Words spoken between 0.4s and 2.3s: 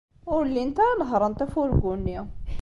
llint ara nehhṛent afurgu-nni.